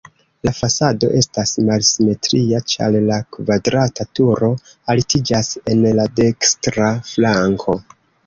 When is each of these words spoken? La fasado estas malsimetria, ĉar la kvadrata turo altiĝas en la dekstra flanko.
La 0.47 0.51
fasado 0.59 1.09
estas 1.17 1.51
malsimetria, 1.67 2.61
ĉar 2.73 2.97
la 3.09 3.19
kvadrata 3.35 4.07
turo 4.19 4.49
altiĝas 4.95 5.53
en 5.75 5.85
la 6.01 6.09
dekstra 6.21 6.91
flanko. 7.13 7.77